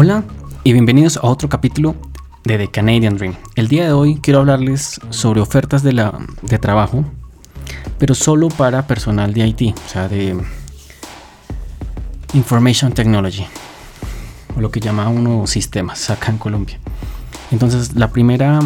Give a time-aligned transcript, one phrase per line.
[0.00, 0.22] Hola
[0.62, 1.96] y bienvenidos a otro capítulo
[2.44, 3.34] de The Canadian Dream.
[3.56, 7.04] El día de hoy quiero hablarles sobre ofertas de, la, de trabajo,
[7.98, 10.40] pero solo para personal de IT, o sea, de
[12.32, 13.44] Information Technology,
[14.56, 16.78] o lo que llama uno sistemas acá en Colombia.
[17.50, 18.60] Entonces, la primera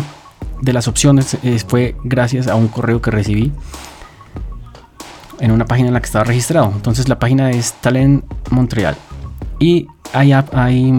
[0.61, 3.53] de las opciones fue gracias a un correo que recibí
[5.41, 6.71] en una página en la que estaba registrado.
[6.77, 8.99] Entonces, la página es Talent Montreal
[9.59, 10.93] y hay, hay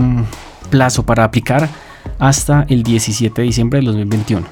[0.70, 1.70] plazo para aplicar
[2.20, 4.46] hasta el 17 de diciembre de 2021.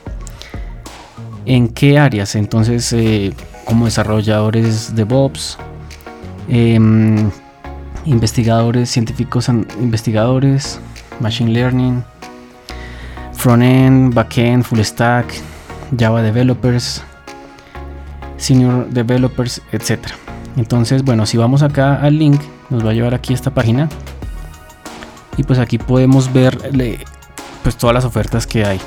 [1.46, 2.36] ¿En qué áreas?
[2.36, 3.34] Entonces, eh,
[3.66, 5.58] como desarrolladores de DevOps,
[6.48, 7.30] em,
[8.06, 10.80] investigadores, científicos, investigadores,
[11.20, 12.04] Machine Learning,
[13.34, 15.34] Frontend, Backend, Full Stack,
[15.98, 17.04] Java Developers,
[18.38, 20.00] Senior Developers, etc.
[20.58, 23.90] Entonces, bueno, si vamos acá al link, nos va a llevar aquí a esta página
[25.38, 26.58] y pues aquí podemos ver
[27.64, 28.80] pues todas las ofertas que hay.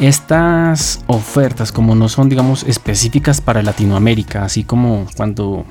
[0.00, 5.64] Estas ofertas como no son digamos específicas para Latinoamérica así como cuando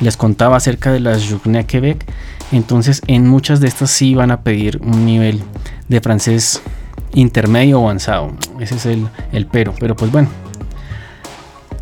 [0.00, 2.04] les contaba acerca de las Journée Quebec
[2.52, 5.42] entonces en muchas de estas sí van a pedir un nivel
[5.88, 6.62] de francés
[7.12, 8.32] intermedio o avanzado.
[8.60, 10.28] Ese es el, el pero pero pues bueno.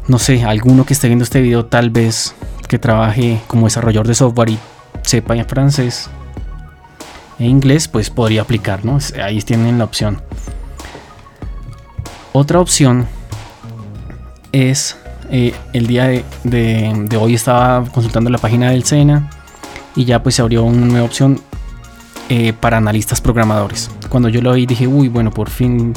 [0.06, 2.34] No sé alguno que esté viendo este video tal vez
[2.68, 4.58] que trabaje como desarrollador de software y
[5.02, 6.10] sepa francés
[7.38, 8.98] e inglés, pues podría aplicar, ¿no?
[9.22, 10.20] Ahí tienen la opción.
[12.32, 13.06] Otra opción
[14.52, 14.96] es
[15.30, 19.30] eh, el día de, hoy estaba consultando la página del SENA
[19.96, 21.40] y ya pues se abrió una nueva opción
[22.28, 23.90] eh, para analistas programadores.
[24.08, 25.92] Cuando yo lo vi dije, uy, bueno, por fin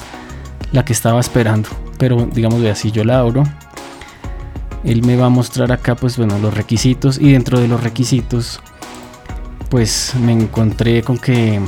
[0.71, 1.69] la que estaba esperando.
[1.97, 3.43] Pero digamos, de así yo la abro
[4.83, 8.61] él me va a mostrar acá pues bueno los requisitos y dentro de los requisitos
[9.69, 11.59] pues me encontré con que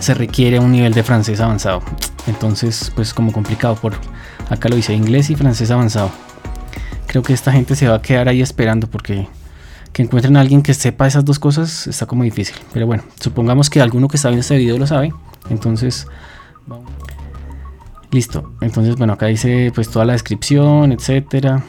[0.00, 1.82] se requiere un nivel de francés avanzado.
[2.26, 3.94] Entonces pues como complicado por
[4.48, 6.10] acá lo dice inglés y francés avanzado.
[7.06, 9.28] Creo que esta gente se va a quedar ahí esperando porque
[9.92, 12.56] que encuentren a alguien que sepa esas dos cosas está como difícil.
[12.72, 15.12] Pero bueno supongamos que alguno que está viendo este video lo sabe.
[15.50, 16.06] Entonces
[18.10, 18.52] listo.
[18.60, 21.62] Entonces bueno acá dice pues toda la descripción etcétera.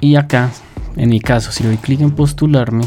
[0.00, 0.50] Y acá,
[0.96, 2.84] en mi caso, si doy clic en postularme,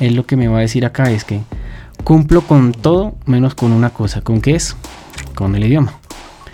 [0.00, 1.40] él lo que me va a decir acá es que
[2.04, 4.22] cumplo con todo menos con una cosa.
[4.22, 4.76] ¿Con qué es?
[5.34, 5.94] Con el idioma.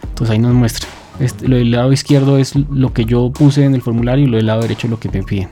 [0.03, 0.89] Entonces ahí nos muestra.
[1.19, 4.37] Este, lo del lado izquierdo es lo que yo puse en el formulario y lo
[4.37, 5.49] del lado derecho es lo que me piden.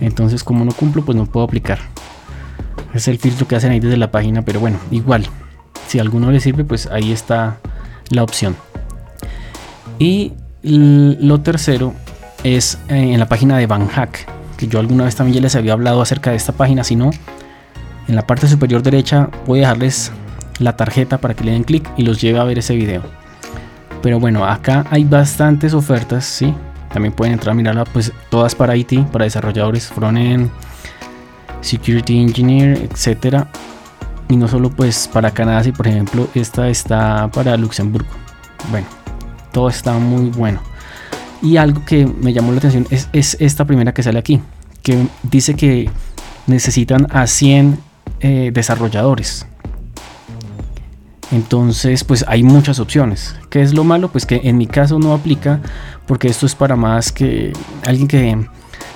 [0.00, 1.78] Entonces como no cumplo pues no puedo aplicar.
[2.94, 5.26] Es el filtro que hacen ahí desde la página, pero bueno, igual.
[5.88, 7.58] Si a alguno le sirve pues ahí está
[8.10, 8.56] la opción.
[9.98, 10.32] Y
[10.62, 11.94] lo tercero
[12.54, 14.26] es eh, en la página de Banhack,
[14.56, 17.10] que yo alguna vez también ya les había hablado acerca de esta página, si no,
[18.08, 20.12] en la parte superior derecha voy a dejarles
[20.60, 23.02] la tarjeta para que le den clic y los lleve a ver ese video.
[24.00, 26.54] Pero bueno, acá hay bastantes ofertas, ¿sí?
[26.92, 30.50] También pueden entrar a mirarla, pues todas para IT, para desarrolladores frontend,
[31.60, 33.48] security engineer, etcétera.
[34.28, 38.08] Y no solo pues para Canadá, si por ejemplo esta está para Luxemburgo.
[38.70, 38.86] Bueno,
[39.52, 40.60] todo está muy bueno.
[41.42, 44.40] Y algo que me llamó la atención es, esta primera que sale aquí,
[44.82, 45.90] que dice que
[46.46, 47.78] necesitan a 100
[48.20, 49.46] eh, desarrolladores.
[51.32, 53.34] Entonces, pues hay muchas opciones.
[53.50, 54.10] ¿Qué es lo malo?
[54.10, 55.60] Pues que en mi caso no aplica
[56.06, 57.52] porque esto es para más que
[57.84, 58.46] alguien que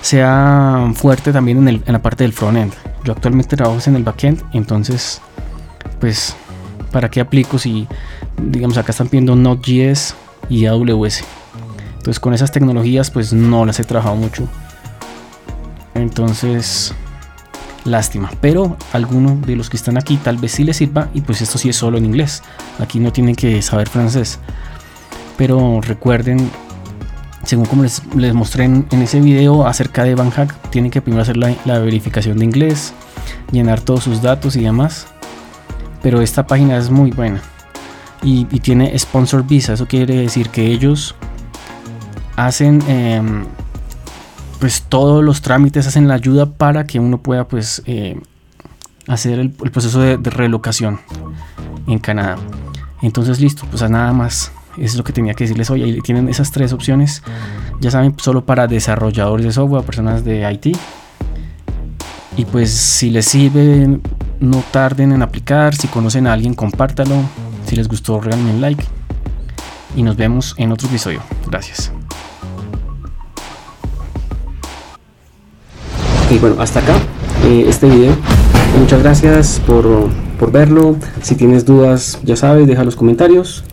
[0.01, 2.73] sea fuerte también en, la parte del frontend.
[3.03, 5.21] Yo actualmente trabajo en el backend, entonces,
[5.99, 6.35] pues,
[6.91, 7.87] ¿para qué aplico si,
[8.37, 10.15] digamos, acá están pidiendo Node.js
[10.49, 11.23] y AWS?
[12.01, 14.47] Entonces con esas tecnologías pues no las he trabajado mucho.
[15.93, 16.95] Entonces,
[17.85, 18.31] lástima.
[18.41, 21.59] Pero alguno de los que están aquí tal vez sí les sirva y pues esto
[21.59, 22.41] sí es solo en inglés.
[22.79, 24.39] Aquí no tienen que saber francés.
[25.37, 26.49] Pero recuerden,
[27.43, 28.01] según como les,
[28.33, 32.93] mostré en, ese video acerca de Banhack, tienen que primero hacer la, verificación de inglés,
[33.51, 35.05] llenar todos sus datos y demás.
[36.01, 37.43] Pero esta página es muy buena.
[38.23, 41.15] Y, y tiene sponsor visa, eso quiere decir que ellos
[42.45, 43.45] hacen em,
[44.59, 48.19] pues todos los trámites, hacen la ayuda para que uno pueda pues eh,
[49.07, 50.99] hacer el, proceso de, relocación
[51.87, 52.37] en Canadá.
[53.01, 54.51] Entonces listo, pues nada más.
[54.73, 55.83] Eso es lo que tenía que decirles hoy.
[55.83, 57.23] Ahí tienen esas tres opciones.
[57.81, 60.77] Ya saben, solo para desarrolladores de software, personas de IT.
[62.37, 63.99] Y pues si les sirve,
[64.39, 65.75] no tarden en aplicar.
[65.75, 67.15] Si conocen a alguien, compártalo.
[67.65, 68.85] Si les gustó, regálenme un like.
[69.95, 71.21] Y nos vemos en otro episodio.
[71.47, 71.91] Gracias.
[76.31, 76.95] Y bueno, hasta acá
[77.43, 78.15] eh, este video.
[78.79, 79.85] Muchas gracias por,
[80.39, 80.95] por verlo.
[81.21, 83.65] Si tienes dudas, ya sabes, deja los comentarios.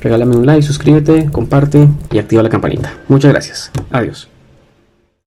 [0.00, 2.94] Regálame un like, suscríbete, comparte y activa la campanita.
[3.08, 3.70] Muchas gracias.
[3.90, 4.30] Adiós.